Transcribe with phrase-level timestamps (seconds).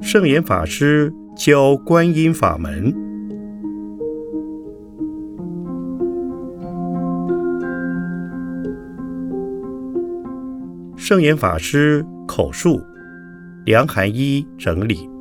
[0.00, 2.94] 圣严法师教观音法门。
[10.96, 12.80] 圣严法师口述，
[13.64, 15.11] 梁寒一整理。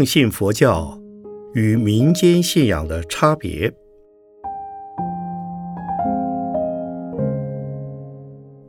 [0.00, 0.98] 正信佛教
[1.52, 3.70] 与民间信仰的差别。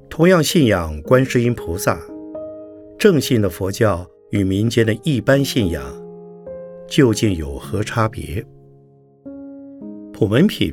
[0.10, 1.98] 同样信仰观世音菩萨，
[3.00, 5.82] 正信的佛教与民间的一般信仰
[6.86, 8.46] 究竟有何差别？
[10.12, 10.70] 普门品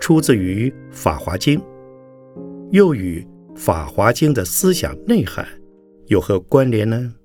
[0.00, 1.56] 出自于《法华经》，
[2.72, 3.24] 又与
[3.56, 5.46] 《法华经》的思想内涵
[6.08, 7.14] 有何关联呢？《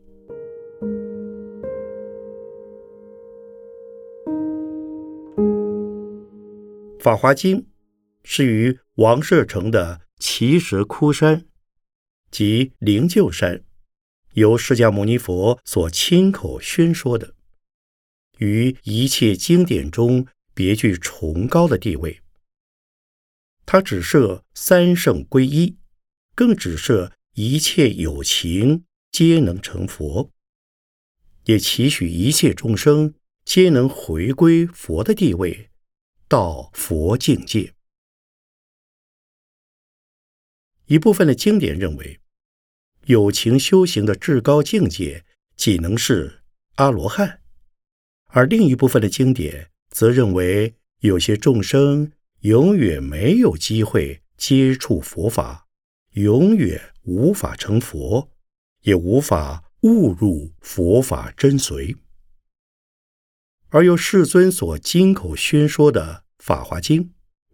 [7.08, 7.61] 法华经》
[8.25, 11.45] 是于王舍城的奇石窟山
[12.30, 13.63] 及灵鹫山，
[14.33, 17.33] 由释迦牟尼佛所亲口宣说的，
[18.39, 22.19] 于一切经典中别具崇高的地位。
[23.66, 25.78] 它只设三圣归一，
[26.35, 30.30] 更只设一切有情皆能成佛，
[31.45, 33.13] 也期许一切众生
[33.45, 35.69] 皆能回归佛的地位。
[36.30, 37.73] 到佛境界，
[40.88, 42.19] 一部分的经典认为，
[43.06, 45.23] 有情修行的至高境界
[45.56, 46.44] 仅能是
[46.75, 47.39] 阿罗汉；
[48.25, 55.68] 而另一部分的经典则认为，有些众生永远没有机会接触佛法，
[56.16, 58.30] 永远无法成佛，
[58.81, 61.96] 也无法误入佛法真髓。
[63.69, 67.03] 而由世尊所经口宣说的《法华经》，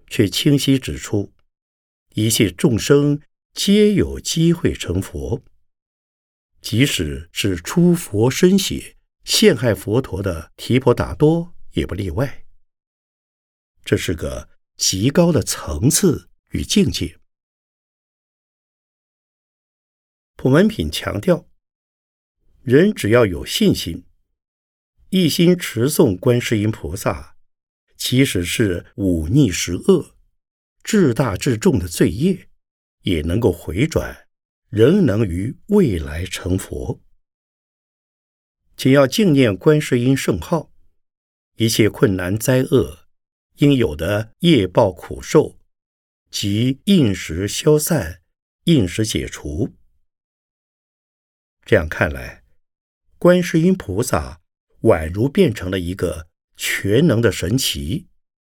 [0.08, 1.34] 却清晰指出，
[2.16, 3.22] 一切众生
[3.54, 5.44] 皆有机会成佛，
[6.62, 12.46] 即使是出佛身血陷害佛陀的提婆达多也不例外。
[13.84, 17.20] 这是个极高的层次与境界。
[20.36, 21.48] 普门品强调，
[22.62, 24.06] 人只要有信心。
[25.10, 27.33] 一心持诵观世音菩萨，
[28.06, 30.18] 即使是忤逆十恶、
[30.84, 32.50] 至大至重的罪业，
[33.04, 34.28] 也能够回转，
[34.68, 37.02] 仍能于未来成佛。
[38.76, 40.74] 仅要敬念观世音圣号，
[41.56, 43.08] 一切困难灾厄
[43.60, 45.58] 应有的业报苦受，
[46.30, 48.22] 即应时消散，
[48.66, 49.78] 应时解除。
[51.64, 52.44] 这样看来，
[53.18, 54.42] 观世音菩萨。
[54.82, 58.08] 宛如变成了一个全能的神奇，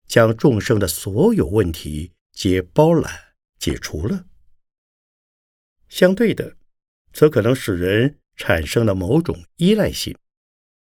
[0.08, 4.26] 将众生的所有问题皆包揽解除了。
[5.88, 6.58] 相对的，
[7.14, 10.18] 则可能使人产生了某种依赖性，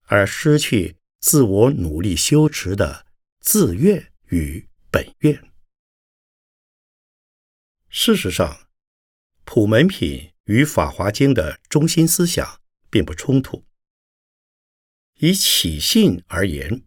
[0.03, 3.05] 而失去自我努力修持的
[3.39, 5.51] 自愿与本愿。
[7.89, 8.69] 事实上，
[9.43, 13.65] 普门品与法华经的中心思想并不冲突。
[15.17, 16.83] 以起信而言，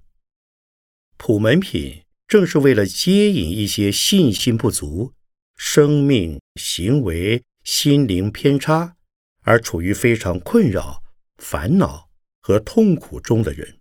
[1.26, 5.14] 普门品正是为了接引一些信心不足、
[5.56, 8.98] 生命、行为、心灵偏差
[9.40, 11.02] 而处于非常困扰、
[11.38, 12.10] 烦恼
[12.42, 13.80] 和痛苦中的人。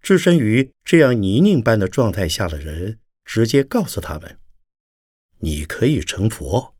[0.00, 4.38] 置身于这样泥泞般的状态下的人，直接告诉他们
[5.42, 6.76] ：“你可以成佛。”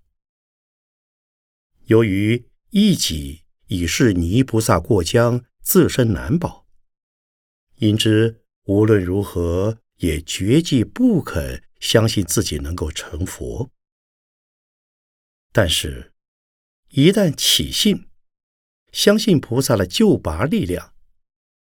[1.86, 5.44] 由于一己已是泥菩萨过江。
[5.60, 6.69] 自身难保，
[7.76, 13.70] 因之无论如何也绝计不肯相信自己能够成佛。
[15.50, 16.12] 但是，
[16.91, 18.09] 一旦起信，
[18.93, 20.94] 相信菩萨的救拔力量，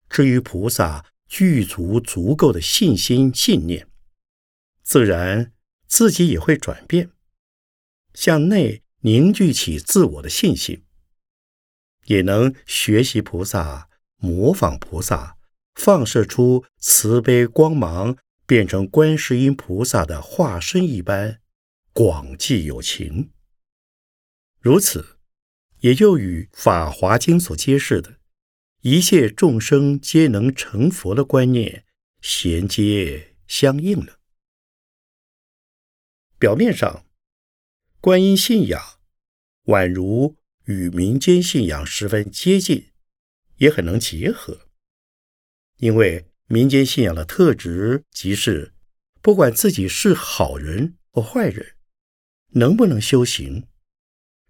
[0.09, 3.87] 至于菩萨具足足够的信心信念，
[4.81, 5.53] 自然
[5.87, 7.11] 自己也会转变，
[8.13, 10.83] 向内凝聚起自我的信心。
[12.05, 15.37] 也能学习菩萨，模仿菩萨，
[15.75, 21.41] 放射出慈悲光芒，变成观世音菩萨的化身一般，
[21.91, 23.31] 广济有情。
[24.59, 25.17] 如此，
[25.79, 28.17] 也就与《法华经》所揭示的，
[28.81, 31.85] 一切众生皆能成佛的观念
[32.21, 34.19] 衔接相应了。
[36.39, 37.05] 表面上，
[37.99, 38.81] 观音信仰
[39.65, 42.91] 宛如与民间信仰十分接近，
[43.57, 44.62] 也很能结合。
[45.83, 48.73] 因为民间信仰的特质即是，
[49.21, 51.75] 不管自己是好人或坏人，
[52.51, 53.67] 能不能修行，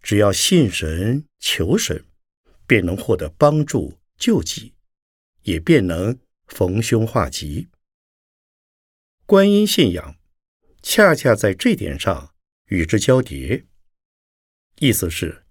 [0.04, 2.06] 只要信神求神，
[2.68, 4.76] 便能获得帮助救济，
[5.42, 7.70] 也便能逢凶化吉。
[9.26, 10.16] 观音信仰。
[10.84, 12.36] 恰恰在这点上
[12.66, 13.66] 与之交叠，
[14.80, 15.46] 意思是，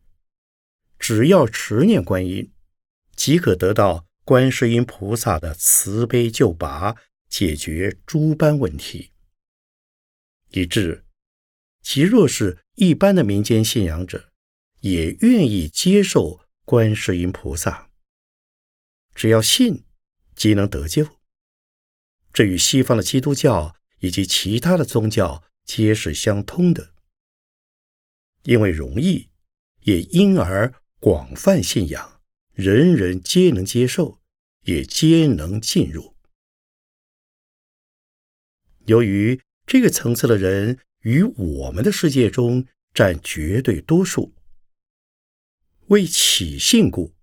[0.99, 2.53] 只要持念观音，
[3.17, 6.97] 即可得到观世音菩萨的慈悲救拔，
[7.29, 9.13] 解决诸般问题。
[10.51, 11.05] 以致，
[11.83, 14.31] 即若是一般的民间信仰者，
[14.81, 17.91] 也愿意接受观世音菩萨。
[19.15, 19.85] 只要信，
[20.35, 21.07] 即能得救。
[22.33, 23.77] 这与西方的基督教。
[24.03, 26.93] 以及其他的宗教皆是相通的，
[28.43, 29.29] 因为容易，
[29.83, 32.12] 也因而广泛信仰，
[32.55, 34.21] 人人皆能接受，
[34.63, 36.17] 也皆能进入。
[38.87, 44.35] 由于这个层次的人与我们的世界中占绝对多数，
[45.87, 47.15] 为起信故，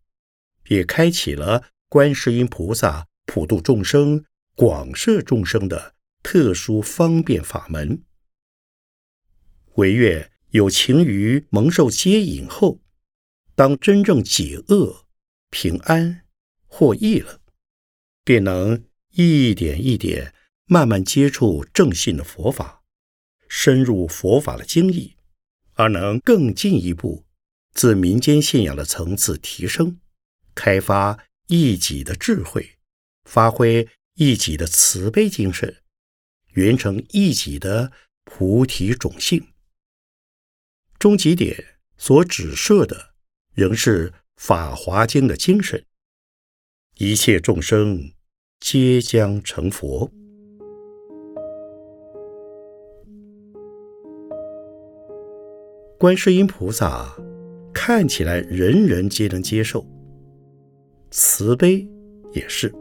[0.68, 4.26] 也开启了观世音菩萨普度众生、
[4.56, 5.96] 广摄众生的。
[6.22, 8.04] 特殊方便法门，
[9.76, 12.82] 唯愿有情于蒙受接引后，
[13.56, 15.08] 当真正解厄、
[15.50, 16.26] 平安、
[16.66, 17.42] 获益了，
[18.24, 20.34] 便能一点一点
[20.66, 22.84] 慢慢接触正信的佛法，
[23.48, 25.16] 深入佛法的经义，
[25.74, 27.26] 而能更进一步
[27.74, 30.00] 自民间信仰的层次提升，
[30.54, 32.78] 开发一己的智慧，
[33.24, 35.82] 发挥一己的慈悲精神。
[36.54, 37.92] 圆成一己的
[38.24, 39.54] 菩提种性，
[40.98, 43.14] 终极点所指涉的
[43.54, 45.84] 仍是《法华经》的精神：
[46.98, 48.14] 一切众生
[48.62, 50.10] 皆将成佛。
[56.00, 57.14] 观世音菩萨
[57.74, 59.86] 看起来人人皆能接受，
[61.12, 61.86] 慈悲
[62.32, 62.74] 也是，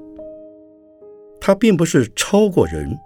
[1.40, 2.96] 他并不是超过人。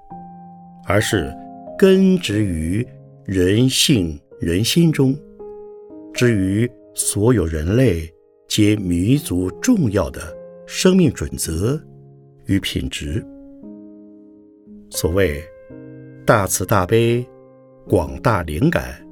[0.87, 1.33] 而是
[1.79, 2.87] 根植于
[3.25, 5.19] 人性人心中，
[6.13, 8.13] 之于所有人类
[8.55, 10.21] 皆弥足重要的
[10.67, 11.83] 生命准则
[12.45, 13.25] 与品质。
[14.91, 15.43] 所谓
[16.27, 17.27] 大慈大悲、
[17.89, 19.03] 广大灵感、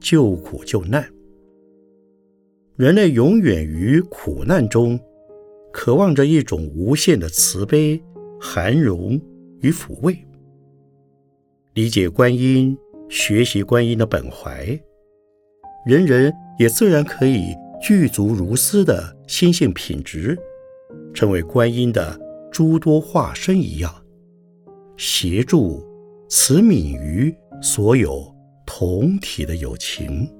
[0.00, 1.06] 救苦救难，
[2.74, 4.98] 人类永远于苦难中，
[5.70, 8.02] 渴望着一种无限的慈悲、
[8.40, 9.20] 涵容
[9.60, 10.16] 与抚慰。
[11.74, 12.74] 理解观音，
[13.10, 14.66] 学习观音的本怀，
[15.84, 20.38] 人人也自然可以具足如斯的心性品质，
[21.12, 22.16] 成为观音的
[22.52, 23.92] 诸多化身一样，
[24.96, 25.84] 协助
[26.28, 28.32] 慈悯于所有
[28.64, 30.32] 同体的友情。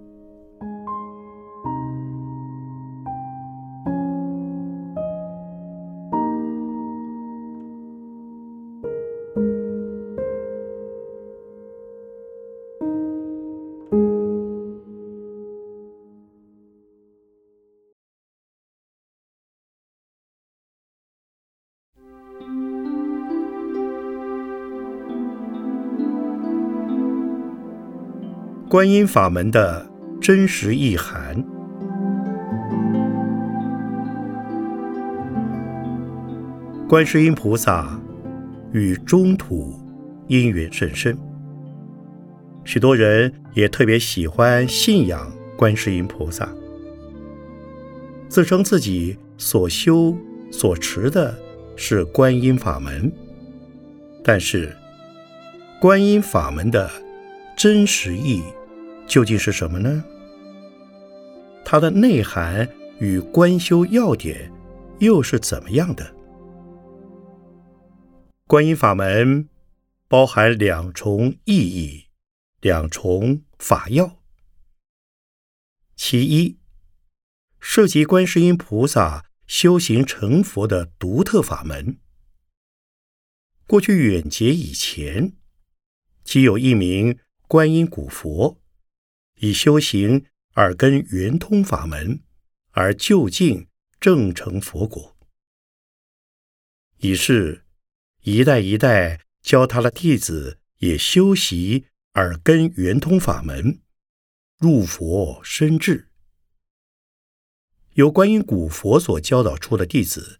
[28.72, 29.86] 观音法门的
[30.18, 31.44] 真实意涵。
[36.88, 38.00] 观世音菩萨
[38.72, 39.78] 与中土
[40.26, 41.14] 因缘甚深，
[42.64, 46.48] 许多人也特别喜欢信仰观世音菩萨，
[48.26, 50.16] 自称自己所修
[50.50, 51.38] 所持的
[51.76, 53.12] 是观音法门。
[54.24, 54.74] 但是，
[55.78, 56.90] 观音法门的
[57.54, 58.42] 真实意。
[59.12, 60.02] 究竟是什么呢？
[61.66, 62.66] 它的内涵
[62.98, 64.50] 与观修要点
[65.00, 66.16] 又是怎么样的？
[68.46, 69.50] 观音法门
[70.08, 72.06] 包含两重意义，
[72.62, 74.16] 两重法要。
[75.94, 76.58] 其一，
[77.60, 81.98] 涉及观世音菩萨修行成佛的独特法门。
[83.66, 85.34] 过去远劫以前，
[86.24, 88.61] 即有一名观音古佛。
[89.42, 92.20] 以修行耳根圆通法门
[92.70, 93.66] 而就近
[93.98, 95.16] 正成佛果，
[96.98, 97.64] 以是
[98.20, 103.80] 一代一代教他的弟子也修习耳根圆通法门，
[104.58, 106.08] 入佛深智。
[107.94, 110.38] 有观音古佛所教导出的弟子，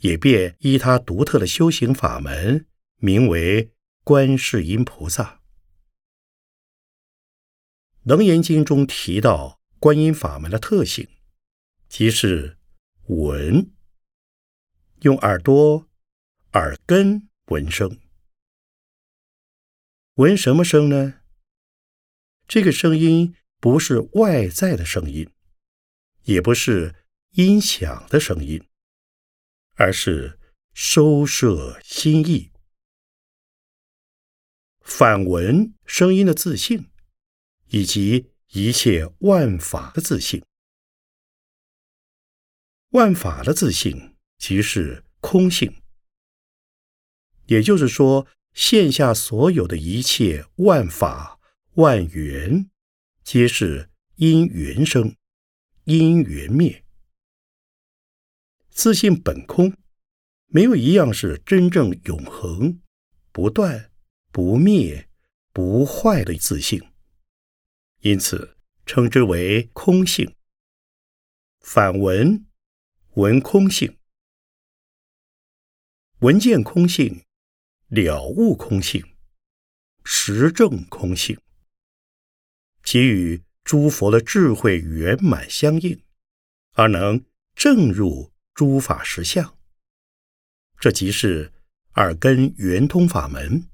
[0.00, 2.66] 也便依他独特的修行法门，
[2.96, 3.70] 名为
[4.02, 5.39] 观世音菩萨。
[8.10, 11.08] 楞严经中提到观音法门的特性，
[11.88, 12.58] 即是
[13.06, 13.70] 闻，
[15.02, 15.86] 用耳朵、
[16.54, 18.00] 耳根闻声。
[20.14, 21.20] 闻什么声呢？
[22.48, 25.30] 这个声音不是外在的声音。
[26.22, 26.96] 也不是
[27.34, 28.66] 音响的声音，
[29.76, 30.36] 而是
[30.74, 32.50] 收摄心意，
[34.80, 36.90] 反闻声音的自信，
[37.70, 40.44] 以及一切万法的自性。
[42.90, 45.82] 万法的自性即是空性，
[47.46, 51.40] 也就是说，现下所有的一切万法
[51.74, 52.70] 万缘，
[53.24, 55.16] 皆是因缘生。
[55.84, 56.84] 因缘灭，
[58.68, 59.74] 自性本空，
[60.46, 62.80] 没有一样是真正永恒、
[63.32, 63.90] 不断、
[64.30, 65.08] 不灭、
[65.52, 66.89] 不坏的自性，
[68.00, 70.34] 因此称之为空性。
[71.60, 72.46] 反闻
[73.14, 73.98] 闻空性，
[76.20, 77.24] 闻见空性，
[77.88, 79.04] 了悟空性，
[80.04, 81.40] 实证空性，
[82.84, 83.42] 其与。
[83.62, 86.02] 诸佛的智慧圆满相应，
[86.72, 89.56] 而能正入诸法实相，
[90.80, 91.52] 这即是
[91.94, 93.68] 耳根圆通法门。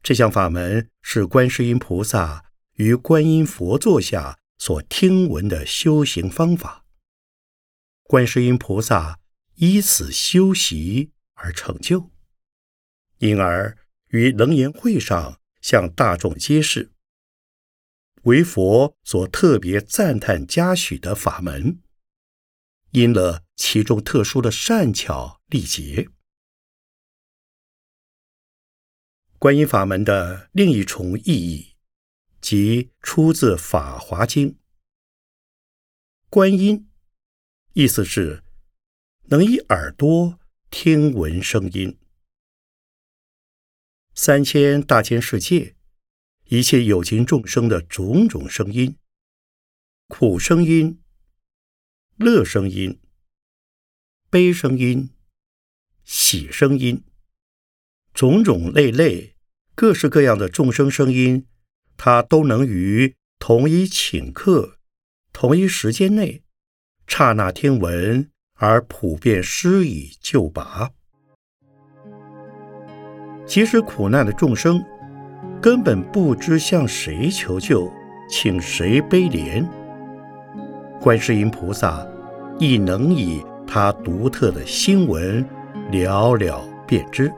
[0.00, 6.84] 这项法门是观世音菩萨于观音佛座下所听闻的修行方法。
[8.02, 9.18] 观世音菩萨
[9.56, 12.10] 依此修习而成就，
[13.18, 13.78] 因而
[14.08, 16.92] 于楞严会上向大众揭示。
[18.24, 21.80] 为佛所特别赞叹嘉许的法门，
[22.90, 26.10] 因了其中特殊的善巧力捷。
[29.38, 31.75] 观音法门的另一重意义，
[32.48, 34.52] 即出自《法华经》。
[36.30, 36.88] 观音，
[37.72, 38.44] 意思是
[39.24, 40.38] 能以耳朵
[40.70, 41.98] 听闻声音，
[44.14, 45.74] 三千大千世界。
[46.44, 48.96] 一切有情众生的种种声音，
[50.06, 51.02] 苦声音、
[52.18, 53.00] 乐声音、
[54.30, 55.10] 悲声音、
[56.04, 57.02] 喜声音，
[58.14, 59.34] 种种类类、
[59.74, 61.48] 各式各样的众生声音，
[61.96, 64.76] 他都能于同一顷刻、
[65.32, 66.42] 同一时间内，
[67.06, 70.90] 刹那听闻而普遍施以救拔。
[73.46, 74.84] 即使苦难的众生。
[75.60, 77.90] 根本不知向谁求救，
[78.28, 79.66] 请谁悲怜。
[81.00, 82.06] 观世音菩萨
[82.58, 85.44] 亦能以他独特的心闻
[85.90, 87.32] 了了便知，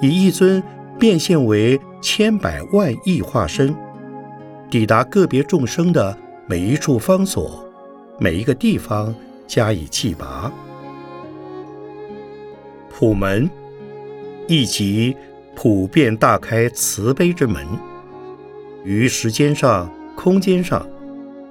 [0.00, 0.62] 以一尊
[1.00, 3.74] 变现为千百万亿化身，
[4.70, 6.14] 抵达个别众生的
[6.46, 7.66] 每一处方所、
[8.18, 9.14] 每一个地方
[9.46, 10.52] 加以祭拔。
[12.90, 13.50] 普门，
[14.46, 15.16] 亦即。
[15.52, 17.66] 普遍大开慈悲之门，
[18.82, 20.88] 于时间上、空间上，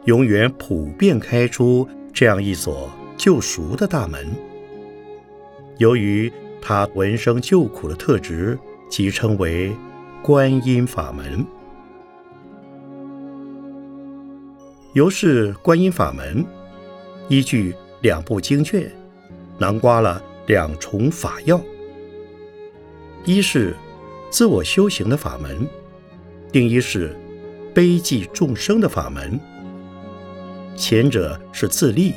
[0.05, 4.25] 永远普遍开出这样一所救赎的大门。
[5.77, 8.57] 由于他闻声救苦的特质，
[8.89, 9.75] 即称为
[10.21, 11.45] 观音法门。
[14.93, 16.45] 由是观音法门，
[17.27, 18.91] 依据两部经卷，
[19.57, 21.61] 囊括了两重法要，
[23.23, 23.75] 一是。
[24.31, 25.67] 自我修行的法门，
[26.51, 27.17] 定一是
[27.73, 29.39] 悲济众生的法门。
[30.75, 32.13] 前者是自利，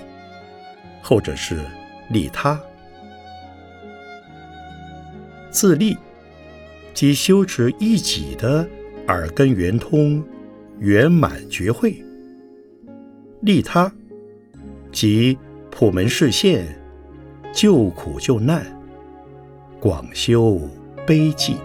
[1.00, 1.64] 后者是
[2.10, 2.60] 利他。
[5.50, 5.96] 自利
[6.94, 8.68] 即修持一己的
[9.08, 10.22] 耳根圆通、
[10.78, 12.02] 圆满觉慧；
[13.40, 13.92] 利他
[14.90, 15.36] 即
[15.70, 16.66] 普门示现、
[17.52, 18.64] 救苦救难、
[19.80, 20.60] 广修
[21.06, 21.56] 悲济。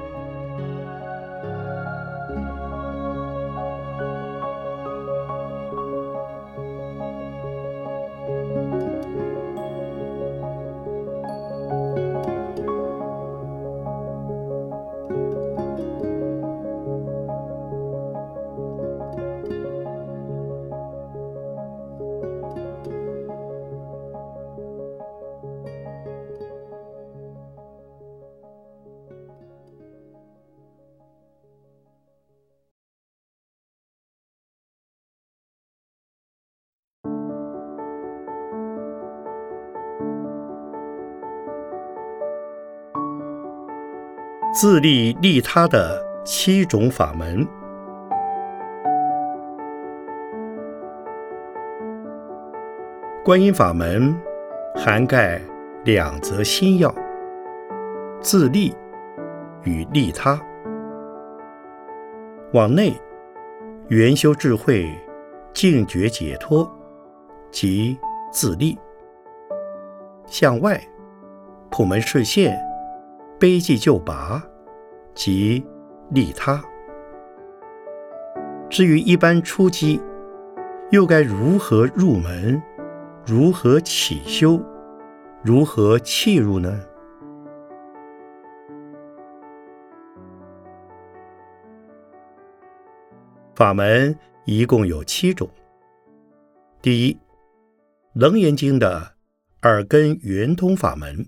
[44.59, 47.47] 自利利他的七种法门。
[53.23, 54.19] 观音法门
[54.73, 55.39] 涵盖
[55.85, 56.91] 两则心要：
[58.19, 58.75] 自利
[59.61, 60.41] 与利他。
[62.53, 62.99] 往内
[63.89, 64.91] 圆修智慧，
[65.53, 66.67] 净觉解脱，
[67.51, 67.95] 即
[68.31, 68.75] 自利；
[70.25, 70.81] 向外
[71.69, 72.59] 普门示现，
[73.39, 74.43] 悲济救拔，
[75.13, 75.63] 即
[76.09, 76.63] 利他。
[78.67, 80.01] 至于一般初机，
[80.89, 82.59] 又该如何入门？
[83.25, 84.59] 如何起修？
[85.43, 86.79] 如何弃入呢？
[93.53, 95.47] 法门一共有七种。
[96.81, 97.13] 第一，
[98.13, 99.13] 《楞严经》的
[99.61, 101.25] 耳根圆通法门；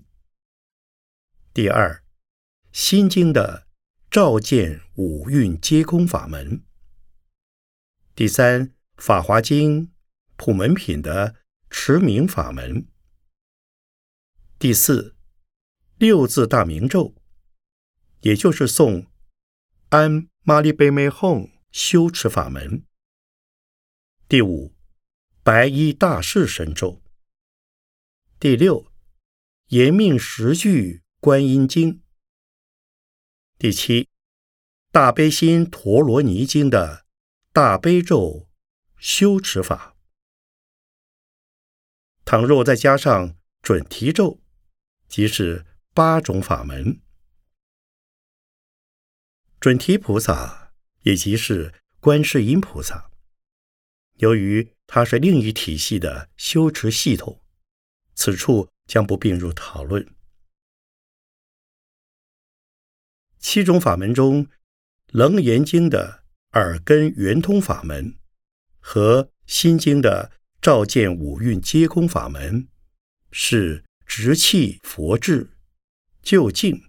[1.52, 1.96] 第二，
[2.72, 3.66] 《心经》的
[4.10, 6.62] 照见五蕴皆空法门；
[8.14, 9.86] 第三，《法华经》
[10.36, 11.36] 普门品的。
[11.72, 12.88] 持名法门，
[14.58, 15.14] 第四
[15.98, 17.14] 六字大明咒，
[18.22, 19.06] 也就是诵
[19.90, 22.84] 安玛利贝美吽修持法门。
[24.26, 24.74] 第五
[25.44, 27.00] 白衣大士神咒。
[28.40, 28.90] 第六
[29.68, 32.00] 延命十句观音经。
[33.58, 34.08] 第七
[34.90, 37.04] 大悲心陀罗尼经的
[37.52, 38.48] 大悲咒
[38.96, 39.98] 修持法。
[42.24, 44.40] 倘若再加上准提咒，
[45.08, 47.02] 即是八种法门。
[49.60, 53.10] 准提菩萨也即是观世音菩萨，
[54.14, 57.42] 由于它是另一体系的修持系统，
[58.14, 60.14] 此处将不并入讨论。
[63.40, 64.46] 七种法门中，
[65.08, 66.22] 《楞严经》的
[66.52, 68.14] 耳根圆通法门
[68.78, 70.30] 和《心经》的。
[70.62, 72.68] 照见五蕴皆空法门，
[73.30, 75.52] 是直气佛智、
[76.20, 76.82] 就近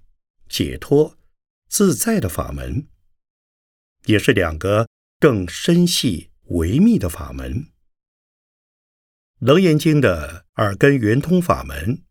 [0.50, 1.18] 解脱
[1.70, 2.90] 自在的法门，
[4.08, 4.90] 也是两个
[5.22, 7.54] 更深细微密的法门。
[9.40, 12.04] 《楞严经》的耳根圆通法门，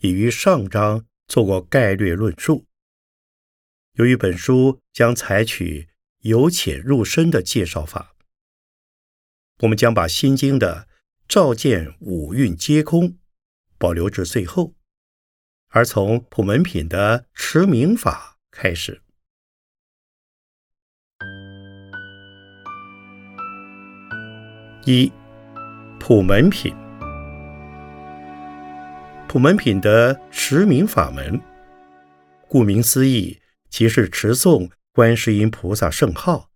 [0.00, 2.66] 已于上章做过概略论述。
[3.96, 5.88] 由于本书将采取
[6.20, 8.14] 由浅入深的介绍法。
[9.60, 10.86] 我们将把《心经》的
[11.26, 13.16] “照见五蕴皆空”
[13.78, 14.74] 保留至最后，
[15.68, 19.00] 而从普门品的持名法开始。
[24.84, 25.10] 一、
[25.98, 26.74] 普门品。
[29.26, 31.40] 普门品的持名法门，
[32.46, 36.50] 顾名思义，即是持诵观世音菩萨圣号，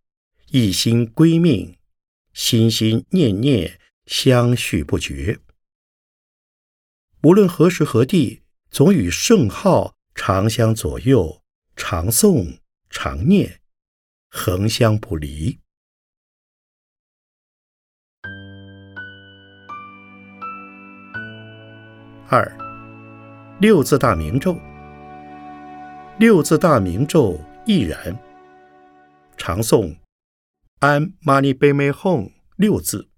[0.50, 1.76] 一心归命。
[2.32, 5.40] 心心念念相续不绝，
[7.22, 11.42] 无论何时何地，总与圣号常相左右，
[11.74, 13.60] 常诵常念，
[14.28, 15.58] 恒相不离。
[22.28, 22.56] 二
[23.60, 24.56] 六字大明咒，
[26.20, 28.18] 六字大明咒亦然，
[29.38, 29.96] 常诵。
[30.80, 33.08] 安玛尼贝美吽六字，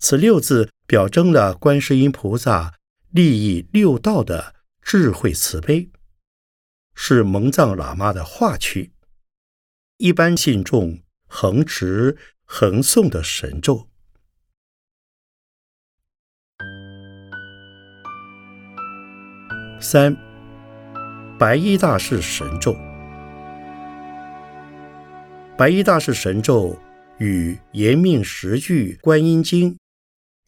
[0.00, 2.74] 此六字表征了观世音菩萨
[3.10, 5.92] 利益六道的智慧慈悲，
[6.92, 8.90] 是蒙藏喇嘛的化区。
[9.98, 13.88] 一般信众恒持恒诵的神咒。
[19.80, 20.16] 三
[21.42, 22.72] 白衣大士神咒。
[25.58, 26.80] 白衣大士神咒
[27.18, 29.76] 与延命十句观音经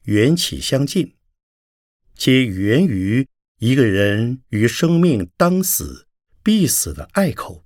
[0.05, 1.17] 缘起相近，
[2.15, 3.27] 皆源于
[3.59, 6.07] 一个人于生命当死
[6.45, 7.65] 必死的隘口，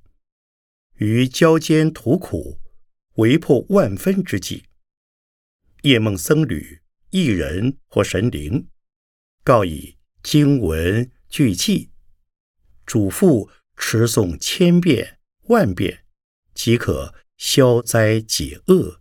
[0.97, 2.59] 于交煎途苦、
[3.17, 4.65] 为迫万分之际，
[5.83, 8.69] 夜梦僧侣、一人或神灵，
[9.45, 11.91] 告以经文句记，
[12.89, 16.05] 嘱咐持诵千遍万遍，
[16.55, 17.15] 即可。
[17.39, 19.01] 消灾解厄，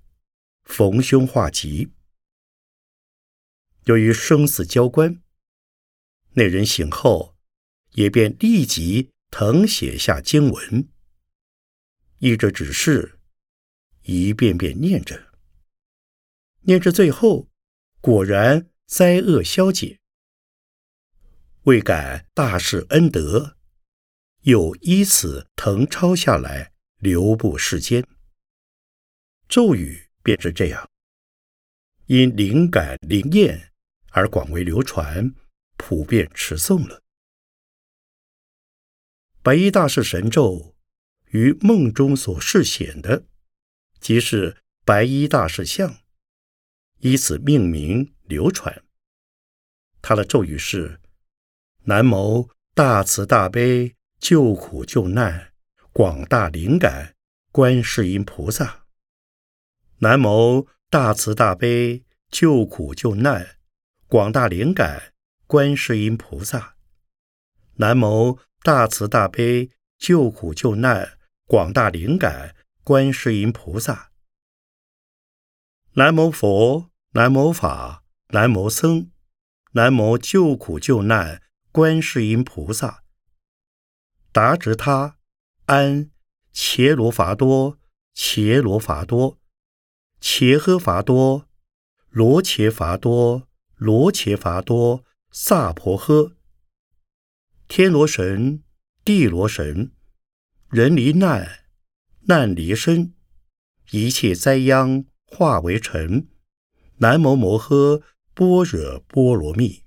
[0.63, 1.91] 逢凶化吉。
[3.85, 5.23] 由于生死交关，
[6.33, 7.35] 那人醒后
[7.93, 10.87] 也便立即誊写下经文，
[12.19, 13.17] 依着指示
[14.03, 15.33] 一遍遍念着，
[16.61, 17.49] 念至最后，
[17.99, 19.97] 果然灾厄消解。
[21.63, 23.56] 未感大事恩德，
[24.47, 28.07] 又依此誊抄下来，流布世间。
[29.49, 30.89] 咒语便是这样，
[32.05, 33.73] 因灵感灵验
[34.11, 35.35] 而广为流传，
[35.75, 37.03] 普遍持诵了。
[39.43, 40.77] 白衣大士神咒
[41.31, 43.25] 于梦中所示显的，
[43.99, 45.97] 即是白衣大士像，
[46.99, 48.81] 以此命名流传。
[50.01, 51.01] 他的咒语是：
[51.83, 55.53] 南无大慈大悲救苦救难
[55.91, 57.15] 广大灵感
[57.51, 58.85] 观世音菩萨。
[59.99, 63.57] 南无大慈大悲救苦救难
[64.07, 65.13] 广大灵感
[65.45, 66.75] 观世音菩萨。
[67.75, 74.11] 南无大慈大悲救苦救难广大灵感观世音菩萨。
[75.93, 79.09] 南无佛，南无法，南无僧，
[79.71, 83.03] 南无救苦救难观世音菩萨。
[84.37, 85.17] 达直他
[85.65, 86.11] 安
[86.53, 87.79] 伽罗伐多，
[88.13, 89.39] 伽罗伐多。
[90.21, 91.49] 切诃伐多，
[92.09, 93.47] 罗切伐多，
[93.77, 96.35] 罗切伐多，萨婆诃。
[97.67, 98.63] 天罗神，
[99.03, 99.91] 地罗神，
[100.69, 101.63] 人离难，
[102.27, 103.15] 难离身，
[103.89, 106.29] 一切灾殃化为尘。
[106.97, 108.03] 南摩摩诃
[108.35, 109.81] 般若波罗蜜。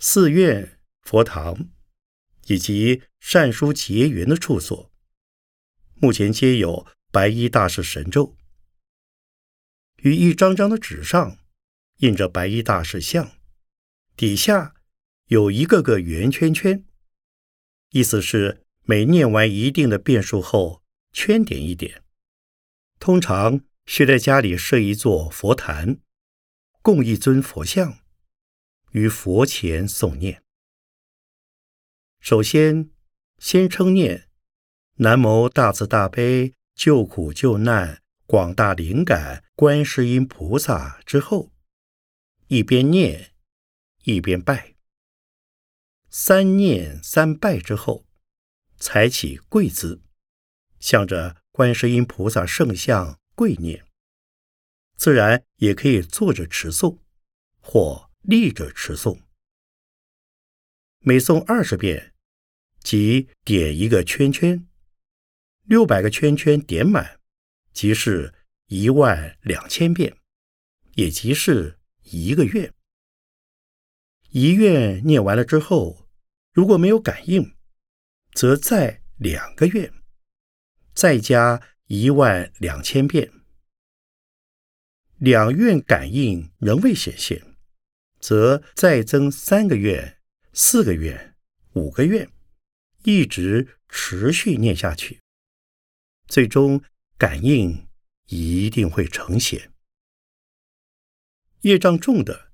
[0.00, 0.75] 寺院、
[1.06, 1.70] 佛堂
[2.48, 4.92] 以及善书结缘的处所，
[5.94, 6.86] 目前皆有。
[7.12, 8.36] 白衣大士神咒，
[10.02, 11.38] 于一张张的纸上
[11.98, 13.38] 印着白衣大士像，
[14.16, 14.74] 底下
[15.28, 16.84] 有一个个圆圈圈，
[17.92, 22.02] 意思是每念完一定的遍数后，圈点一点。
[22.98, 26.00] 通常需在家里设一座佛坛，
[26.82, 28.00] 供一尊佛像，
[28.90, 30.42] 于佛前诵念。
[32.28, 32.90] 首先，
[33.38, 34.28] 先称念
[34.94, 36.54] 南无大慈大悲。
[36.74, 41.52] 救苦救难广大灵感观世音菩萨之后，
[42.48, 43.32] 一边念
[44.02, 44.74] 一边拜。
[46.10, 48.08] 三念三拜之后，
[48.76, 50.02] 才起跪姿，
[50.80, 53.86] 向着观世音菩萨圣像跪念。
[54.96, 56.98] 自然也可以坐着持诵，
[57.60, 59.22] 或立着持诵。
[60.98, 62.12] 每诵二十遍，
[62.86, 64.64] 即点一个圈圈。
[65.64, 67.18] 六百个圈圈点满，
[67.72, 68.32] 即是
[68.68, 70.16] 一万两千遍，
[70.94, 72.72] 也即是一个月。
[74.30, 76.08] 一愿念完了之后，
[76.52, 77.56] 如果没有感应，
[78.34, 79.92] 则再两个月，
[80.94, 83.32] 再加一万两千遍。
[85.16, 87.56] 两愿感应仍未显现，
[88.20, 90.20] 则再增三个月、
[90.52, 91.34] 四个月、
[91.72, 92.30] 五个月，
[93.06, 95.20] 一直持续念下去。
[96.26, 96.82] 最终
[97.16, 97.86] 感应
[98.26, 99.72] 一定会成现。
[101.60, 102.50] 业障重的，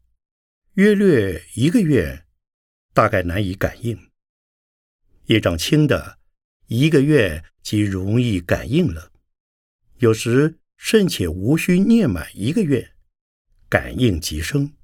[0.75, 2.27] 约略一个月，
[2.93, 4.11] 大概难以感应；
[5.25, 6.19] 业障轻的，
[6.67, 9.11] 一个月即容易感应了。
[10.01, 12.95] 有时甚且无需念满一个月，
[13.71, 14.77] 感应即生。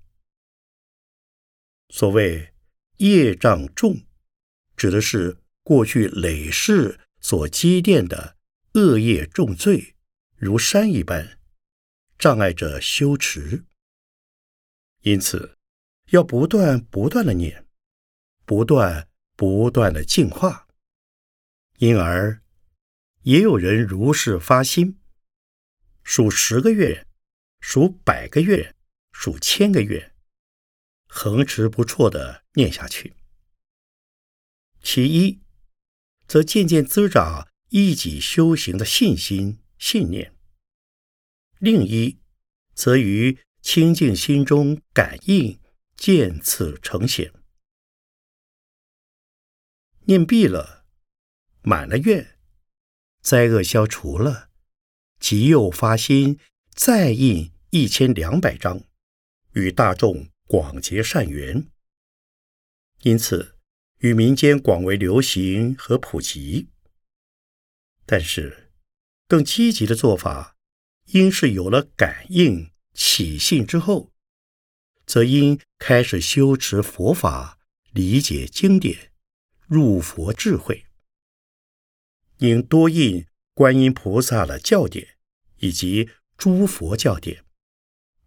[1.90, 2.54] 所谓
[2.96, 4.06] 业障重，
[4.74, 5.36] 指的是
[5.68, 8.38] 过去累世所积淀的。
[8.72, 9.96] 恶业重罪
[10.36, 11.38] 如山一般，
[12.18, 13.64] 障碍着修持。
[15.00, 15.58] 因此，
[16.10, 17.66] 要不断不断的念，
[18.46, 20.68] 不断不断的净化。
[21.78, 22.40] 因而，
[23.22, 24.98] 也有人如是发心，
[26.02, 27.06] 数十个月，
[27.60, 28.74] 数百个月，
[29.12, 30.14] 数千个月，
[31.08, 33.14] 恒持不辍的念下去。
[34.82, 35.40] 其一，
[36.28, 37.48] 则渐渐滋长。
[37.70, 40.32] 一己修行的信心、信念；
[41.58, 42.18] 另一，
[42.72, 45.60] 则于清净心中感应
[45.98, 47.30] 渐次呈现。
[50.06, 50.86] 念毕了，
[51.60, 52.38] 满了愿，
[53.20, 54.48] 灾厄消除了，
[55.20, 58.82] 即又发心再印一千两百张，
[59.52, 61.68] 与大众广结善缘。
[63.02, 63.57] 因此，
[63.98, 66.68] 与民间广为流行和普及。
[68.06, 68.72] 但是，
[69.26, 70.56] 更积极的做法，
[71.06, 74.12] 应是有了感应起信之后，
[75.04, 77.58] 则应开始修持佛法，
[77.92, 79.12] 理解经典，
[79.66, 80.86] 入佛智慧。
[82.38, 85.16] 应多印观音菩萨的教典
[85.56, 87.44] 以及诸佛教典，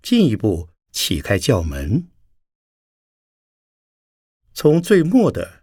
[0.01, 2.09] 进一步启开教门。
[4.53, 5.60] 从最末的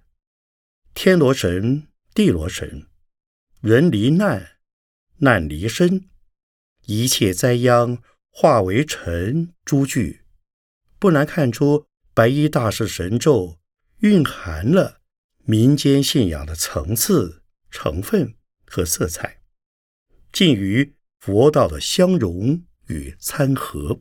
[1.01, 2.89] 天罗神、地罗神，
[3.61, 4.57] 人离难，
[5.19, 6.09] 难离身，
[6.87, 10.23] 一切灾殃化为尘，诸句
[10.99, 13.61] 不难看出，白衣大士神咒
[13.99, 15.01] 蕴含了
[15.45, 18.35] 民间信仰的层次、成分
[18.67, 19.41] 和色彩，
[20.33, 24.01] 近于佛道的相融与参合。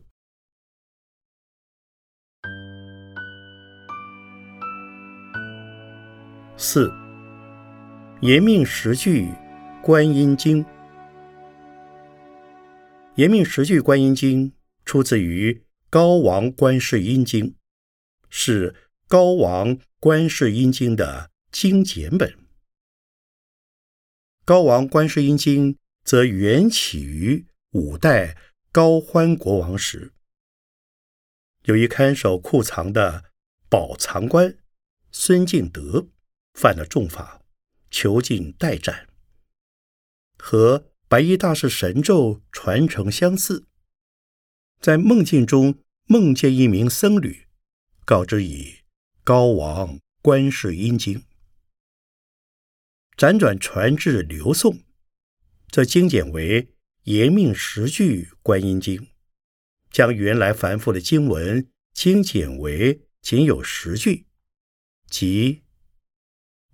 [6.59, 6.91] 四
[8.21, 9.31] 延命十句
[9.83, 10.65] 观音经，
[13.13, 14.51] 延命十句观音经
[14.83, 17.53] 出自于高王观世音经，
[18.27, 18.73] 是
[19.07, 22.35] 高王观世音经的精简本。
[24.43, 28.35] 高王观世音经则缘起于五代
[28.71, 30.11] 高欢国王时，
[31.65, 33.25] 有一看守库藏的
[33.69, 34.57] 宝藏官
[35.11, 36.07] 孙敬德。
[36.57, 37.43] 犯了重法，
[37.91, 39.07] 囚禁待斩，
[40.39, 43.67] 和白衣大士神咒传承相似。
[44.81, 47.45] 在梦境中梦见一名僧侣，
[48.05, 48.79] 告知以
[49.23, 51.23] 高王观世音经，
[53.15, 54.79] 辗转传至刘宋，
[55.69, 56.69] 则精简为
[57.03, 59.09] 延命十句观音经，
[59.91, 64.25] 将原来繁复的经文精简为仅有十句，
[65.07, 65.61] 即。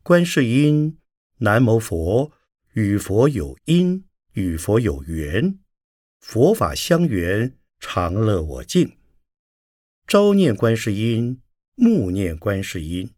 [0.04, 1.00] 观世音，
[1.38, 2.34] 南无佛，
[2.74, 5.58] 与佛有因，与佛有缘，
[6.20, 8.98] 佛法相缘，常乐我净。
[10.06, 11.42] 朝念观世音，
[11.76, 13.14] 暮念观世音，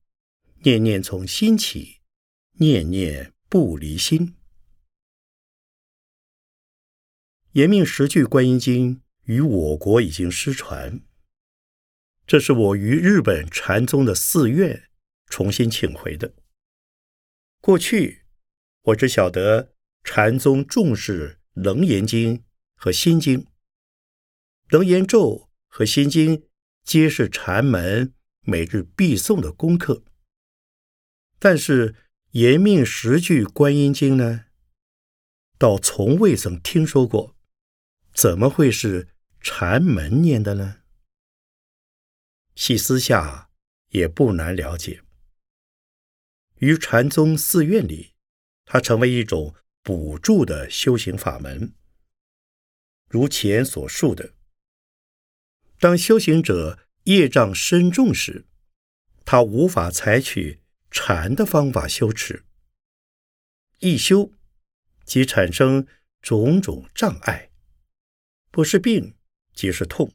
[0.61, 2.01] 念念从心起，
[2.59, 4.35] 念念不离心。
[7.53, 11.01] 延命十句观音经于我国已经失传，
[12.27, 14.83] 这是我于日本禅宗的寺院
[15.25, 16.31] 重新请回的。
[17.65, 18.21] 过去，
[18.83, 19.73] 我只晓得
[20.03, 22.37] 禅宗重视《楞严经》
[22.75, 23.39] 和《心经》，
[24.67, 25.19] 《楞严咒》
[25.65, 26.37] 和《心经》
[26.83, 30.03] 皆是禅门每日必诵的功课。
[31.39, 31.93] 但是
[32.33, 34.45] 《延命十句观音经》呢，
[35.57, 37.35] 倒从未曾听说过，
[38.13, 39.09] 怎么会是
[39.41, 40.81] 禅门念的呢？
[42.53, 43.49] 细思下
[43.89, 45.01] 也不难了解。
[46.59, 48.13] 于禅宗寺院里，
[48.63, 51.73] 它成为一种补助的修行法门。
[53.07, 54.33] 如前所述的，
[55.79, 58.45] 当修行者业障深重时，
[59.25, 62.45] 他无法采取禅的方法修持，
[63.79, 64.31] 一修
[65.03, 65.85] 即产生
[66.21, 67.51] 种种障碍，
[68.49, 69.15] 不是病
[69.53, 70.13] 即是痛，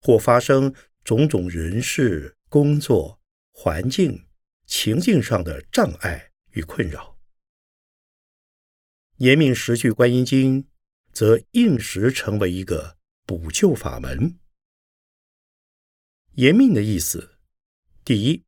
[0.00, 3.20] 或发生种种人事、工作、
[3.52, 4.27] 环境。
[4.68, 7.18] 情境上的障碍与困扰，
[9.16, 10.68] 延命十句观音经
[11.10, 14.38] 则应时成为一个补救法门。
[16.32, 17.38] 延命的意思，
[18.04, 18.44] 第一，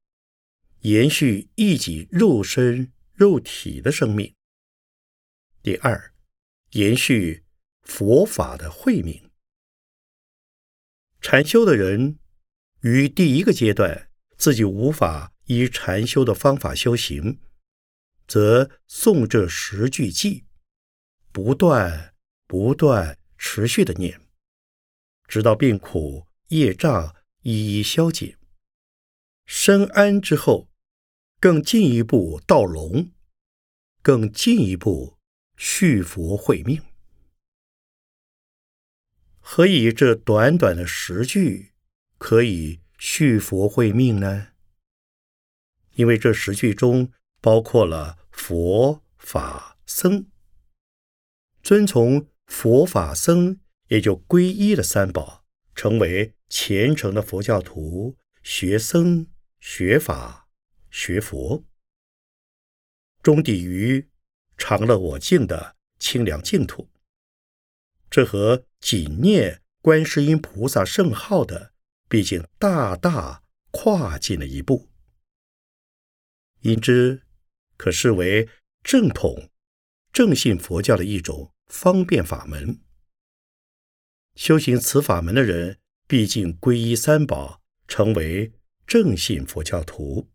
[0.80, 4.34] 延续一己肉身肉体的生命；
[5.62, 6.14] 第二，
[6.72, 7.46] 延续
[7.80, 9.30] 佛法的慧命。
[11.22, 12.18] 禅修的人
[12.82, 15.32] 于第一个阶段自己无法。
[15.50, 17.40] 以禅修的方法修行，
[18.28, 20.44] 则诵这十句偈，
[21.32, 22.14] 不断、
[22.46, 24.20] 不断、持续的念，
[25.26, 28.36] 直到病苦业障一一消解，
[29.44, 30.70] 深安之后，
[31.40, 33.10] 更进一步道龙，
[34.02, 35.18] 更进一步
[35.56, 36.80] 续佛慧命。
[39.40, 41.72] 何以这短短的十句
[42.18, 44.49] 可以续佛慧命呢？
[46.00, 50.30] 因为这十句中包括了佛法僧，
[51.62, 59.26] 遵从佛法僧，也就皈依了三宝，成为虔诚的佛教徒，学僧
[59.60, 60.48] 学法
[60.90, 61.66] 学佛，
[63.22, 64.08] 终抵于
[64.56, 66.88] 常乐我净的清凉净土。
[68.08, 71.74] 这和谨念观世音菩萨圣号的，
[72.08, 74.89] 毕竟大大跨进了一步。
[76.60, 77.22] 因之，
[77.76, 78.48] 可视为
[78.82, 79.50] 正统
[80.12, 82.80] 正信佛教的一种方便法门。
[84.34, 88.52] 修行此法门的人，毕竟皈依三宝，成为
[88.86, 90.28] 正信佛教徒，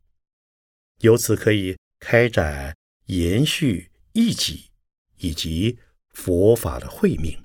[1.01, 4.71] 由此可以开展延续义己
[5.17, 5.77] 以及
[6.09, 7.43] 佛法的慧命。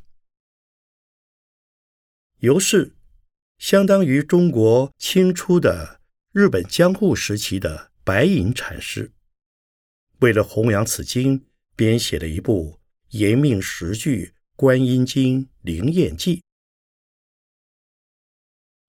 [2.39, 2.95] 由是，
[3.59, 6.01] 相当于中国清初的
[6.33, 7.90] 日本江户时期的。
[8.03, 9.13] 白隐禅师
[10.21, 12.81] 为了弘扬此经，编写了一部
[13.19, 16.37] 《延命十句观音经灵验记》。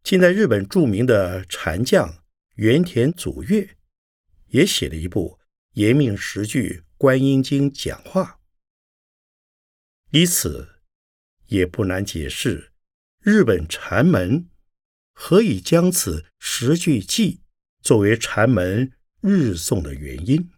[0.04, 2.24] 近代日本著名的禅将
[2.56, 3.78] 原田祖月
[4.48, 5.40] 也写了一部
[5.74, 8.24] 《延命十句观音经讲话》。
[10.18, 10.82] 以此，
[11.48, 12.74] 也不难解释
[13.20, 14.50] 日本禅门
[15.14, 17.42] 何以将此十句记
[17.82, 20.50] 作为禅门日诵的原因。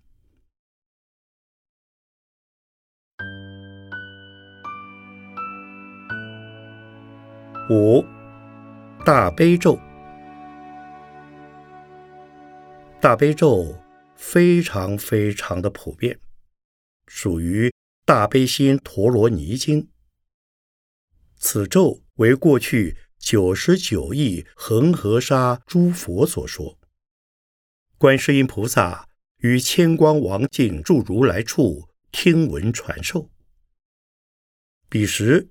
[7.70, 8.04] 五。
[9.06, 9.78] 大悲咒，
[13.02, 13.78] 大悲咒
[14.16, 16.18] 非常非常的普遍，
[17.08, 17.70] 属于
[18.06, 19.90] 大悲心陀罗尼经。
[21.36, 26.80] 此咒为过去九十九亿恒河沙诸佛所说，
[28.04, 33.32] 观世音菩萨于千光王境住如来处听闻传授。
[34.90, 35.48] 彼时，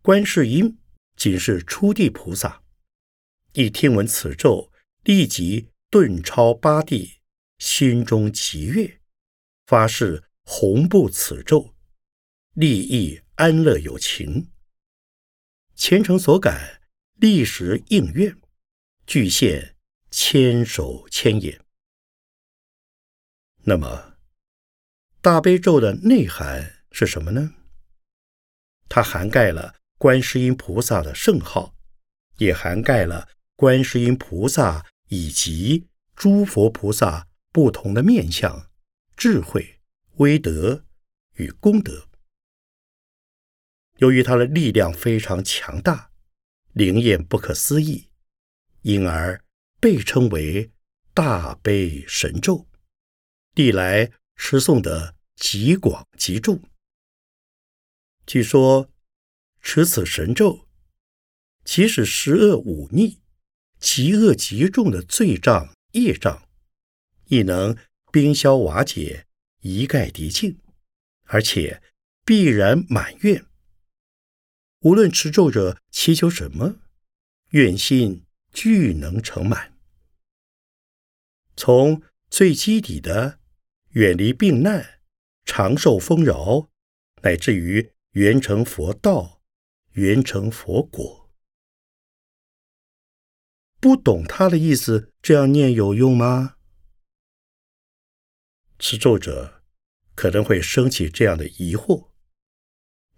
[0.00, 0.78] 观世音
[1.16, 2.62] 仅是初地菩萨。
[3.54, 4.70] 一听闻此咒，
[5.02, 7.18] 立即顿超八地，
[7.58, 9.00] 心中极悦，
[9.66, 11.74] 发誓弘布此咒，
[12.54, 14.48] 利益安乐有情。
[15.74, 16.82] 虔诚所感，
[17.16, 18.40] 立时应愿，
[19.08, 19.74] 具现
[20.12, 21.60] 千手千眼。
[23.64, 24.16] 那么，
[25.20, 27.54] 大悲咒的内涵是什么呢？
[28.88, 31.74] 它涵盖了观世音菩萨的圣号，
[32.38, 33.28] 也涵盖了。
[33.54, 38.70] 观世音菩萨以及诸佛菩萨不同的面相、
[39.14, 39.78] 智慧、
[40.14, 40.86] 威德
[41.34, 42.08] 与功德，
[43.98, 46.10] 由于它的力量非常强大、
[46.72, 48.08] 灵验不可思议，
[48.80, 49.44] 因而
[49.78, 50.72] 被称为
[51.12, 52.66] 大悲神咒，
[53.54, 56.62] 历来持诵的极广极重。
[58.26, 58.90] 据说
[59.60, 60.68] 持此神咒，
[61.64, 63.18] 即使十恶五逆。
[63.80, 66.46] 极恶极重的罪障业障，
[67.28, 67.74] 亦能
[68.12, 69.26] 冰消瓦解、
[69.60, 70.60] 一概涤净，
[71.22, 71.82] 而且
[72.22, 73.46] 必然满愿。
[74.80, 76.76] 无论持咒者祈求什么，
[77.52, 79.74] 愿心俱能成满。
[81.56, 83.39] 从最基底的
[83.90, 85.00] 远离病难、
[85.44, 86.70] 长寿丰饶，
[87.22, 89.42] 乃至于圆成佛道、
[89.92, 91.30] 圆成佛果。
[93.80, 96.56] 不懂他的意思，这样念有用吗？
[98.78, 99.62] 持咒者
[100.14, 102.10] 可能会升起这样的疑惑。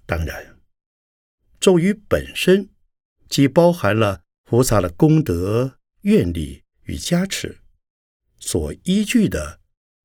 [0.07, 0.61] 当然，
[1.61, 2.71] 咒语本身
[3.29, 7.61] 既包含了菩萨的功德、愿力与加持，
[8.39, 9.62] 所依据的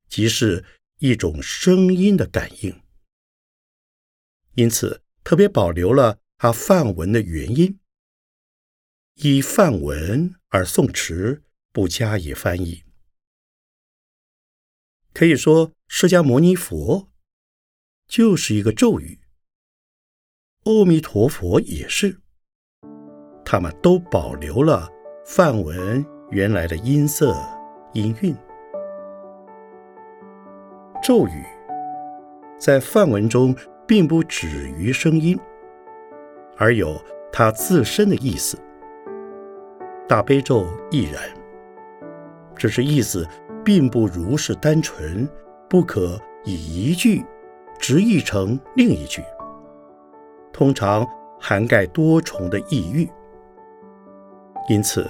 [0.08, 0.64] 即是
[0.98, 2.82] 一种声音的感应，
[4.54, 7.78] 因此特别保留了它梵文的原因。
[9.14, 11.42] 以梵文而诵持，
[11.72, 12.84] 不加以翻译。
[15.12, 17.10] 可以说，释迦牟尼佛
[18.06, 19.20] 就是一个咒语，
[20.64, 22.20] 阿弥陀佛也是，
[23.44, 24.88] 他们都保留了
[25.26, 27.34] 梵文原来的音色、
[27.94, 28.47] 音韵。
[31.02, 31.44] 咒语
[32.58, 33.54] 在梵文中
[33.86, 35.38] 并不止于声音，
[36.56, 37.00] 而有
[37.32, 38.58] 它自身的意思。
[40.08, 41.22] 大悲咒亦然，
[42.56, 43.26] 只是意思
[43.64, 45.28] 并不如是单纯，
[45.68, 47.24] 不可以一句
[47.78, 49.22] 直译成另一句，
[50.52, 51.06] 通常
[51.38, 53.08] 涵盖多重的意喻。
[54.68, 55.08] 因此，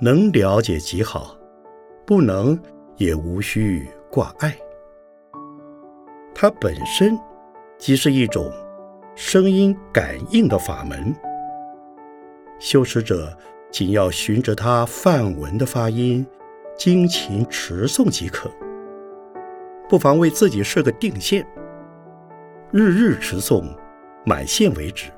[0.00, 1.36] 能了解极好，
[2.06, 2.58] 不能
[2.96, 4.56] 也无需挂碍。
[6.42, 7.16] 它本身
[7.78, 8.50] 即是一种
[9.14, 11.14] 声音感应的法门，
[12.58, 13.32] 修持者。
[13.70, 16.26] 仅要循着它梵文的发音，
[16.76, 18.50] 精勤持诵即可。
[19.88, 21.46] 不妨为自己设个定线，
[22.72, 23.64] 日日持诵，
[24.26, 25.12] 满线为止，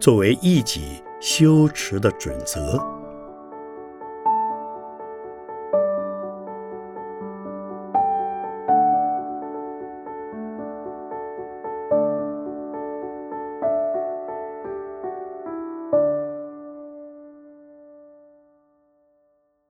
[0.00, 2.78] 作为一己修持的准则。